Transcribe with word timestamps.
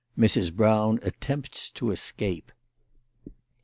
MRS. 0.17 0.51
BROWN 0.51 0.97
ATTEMPTS 1.03 1.69
TO 1.69 1.91
ESCAPE. 1.91 2.51